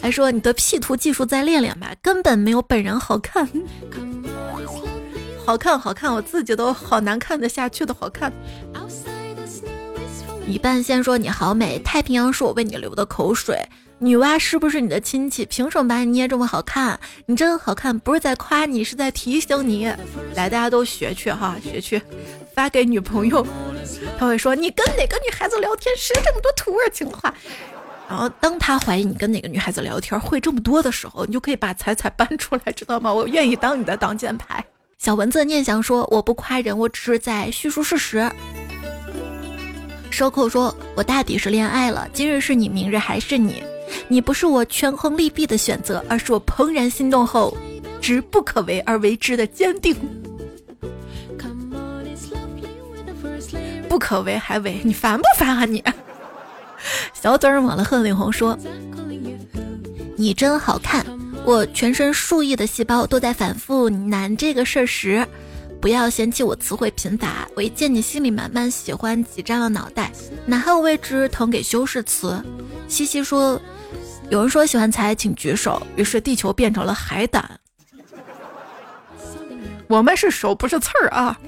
[0.00, 3.48] 还说你的 P 图技术再练练吧，根本没有本人好看。”
[5.44, 8.30] 好看，好看，我自己都好难看得下去的好看。
[10.46, 13.58] 一半仙说你好美，太平洋是我为你流的口水。
[14.00, 15.44] 女娲是不是你的亲戚？
[15.46, 17.00] 凭什么把你捏这么好看？
[17.26, 19.86] 你真好看，不是在夸你，是在提醒你。
[20.34, 22.00] 来，大家都学去哈，学去，
[22.54, 23.44] 发给女朋友，
[24.18, 27.34] 他会说你跟哪个女孩子聊天学这么多土味情话。
[28.08, 33.12] 然后当他怀疑你跟哪个女孩子聊天会这么多的时候，你就可以把彩彩搬出来，知道吗？
[33.14, 34.64] 我愿意当你的挡箭牌。
[34.96, 38.28] 小蚊子念想说：“我不夸人，我只是在叙述事实。”
[40.10, 43.62] 收扣说：“我大抵是恋爱了，今日是你，明日还是你。
[44.08, 47.56] 你不是我权衡利弊的选择，而是我怦然心动后，
[48.00, 49.94] 知不可为而为之的坚定。
[53.88, 55.84] 不可为还为，你烦不烦啊你？”
[57.20, 58.56] 小嘴儿抹了鹤领红说
[60.16, 61.04] ：“你真好看。”
[61.44, 65.26] 我全身数亿的细胞都在反复难这个事儿时，
[65.80, 67.48] 不要嫌弃我词汇贫乏。
[67.56, 70.12] 我一见你心里满满喜欢，挤占了脑袋，
[70.44, 72.42] 哪还有位置腾给修饰词？
[72.86, 73.58] 西西说，
[74.28, 75.82] 有人说喜欢才请举手。
[75.96, 77.58] 于是地球变成了海胆。
[79.86, 81.38] 我们是手不是刺儿啊。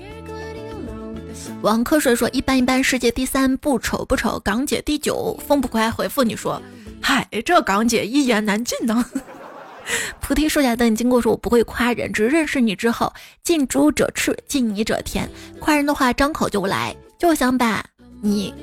[1.63, 5.39] 王瞌睡说一般一般，世界第三不丑不丑，港姐第九。
[5.47, 6.61] 风不快回复你说，
[7.03, 9.05] 嗨，这港姐一言难尽呢。
[10.21, 13.13] 菩提树下等你经过说，我不会夸人，只是认识你之后，
[13.45, 15.29] 近朱者赤，近你者甜。
[15.59, 17.85] 夸人的话，张口就来，就想把
[18.23, 18.55] 你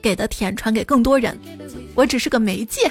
[0.00, 1.36] 给的甜传给更多人。
[1.96, 2.88] 我只是个媒介。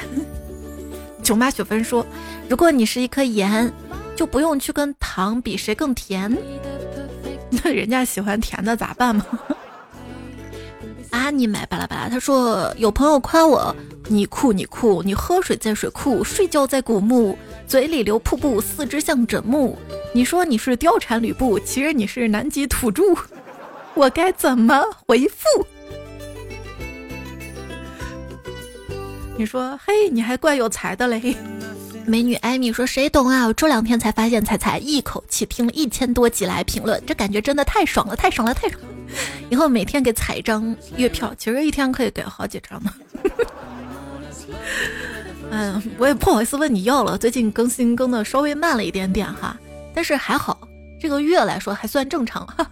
[1.23, 2.05] 囧妈雪芬说，
[2.49, 3.71] 如果你是一颗盐，
[4.13, 6.37] 就不用去跟糖比谁更甜。
[7.63, 9.25] 那人家喜欢甜的咋办嘛？
[11.11, 12.09] 啊，你买巴拉巴拉。
[12.09, 13.75] 他说有朋友夸我，
[14.07, 17.37] 你酷你酷，你喝水在水库，睡觉在古墓。
[17.65, 19.77] 嘴里流瀑布，四肢像枕木。
[20.13, 23.03] 你说你是貂蝉吕布，其实你是南极土著。
[23.93, 25.65] 我该怎么回复？
[29.37, 31.35] 你说嘿，你还怪有才的嘞。
[32.07, 33.45] 美女艾米说谁懂啊？
[33.45, 38.87] 我这两天才发现，彩彩一口气听了一千多集来评论，这感觉真的太爽了，太爽了，太爽了！
[39.49, 42.93] 以后每天给彩一张月票，其实一天可以给好几张呢。
[45.51, 47.17] 嗯，我也不好意思问你要了。
[47.17, 49.57] 最近更新更的稍微慢了一点点哈，
[49.93, 50.57] 但是还好，
[51.01, 52.69] 这个月来说还算正常哈。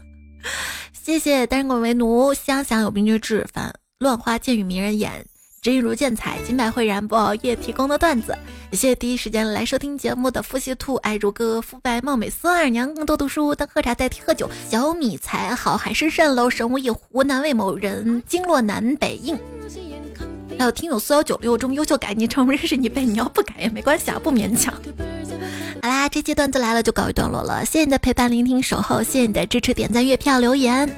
[0.93, 5.25] 谢谢单身狗为奴，香香有病就治反乱花渐与迷人眼，
[5.65, 8.37] 真如见彩，金百会然不熬夜提供的段子。
[8.71, 14.47] 谢谢第一时间来收听节目的富西兔、爱如歌、肤白貌美孙二娘，更多读书当喝茶代替喝酒。
[14.69, 19.35] 小米才好海市蜃楼，神无一湖南为某人，经络南北应。
[20.55, 24.71] 还有听友四幺九六中优秀，改昵称认识你呗，你要不改也没关系啊，不勉强。
[25.81, 30.95] 好啦，这期段子来了就告一段落了，谢谢你的陪伴、聆听、守候，谢谢你的支持、点赞、月票、留言。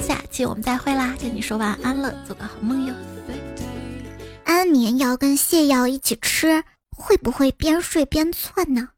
[0.00, 2.94] 下期我们再会啦，跟你说晚安了，做个好梦哟。
[4.44, 8.88] 安眠药跟泻药一起吃，会不会边睡边窜呢？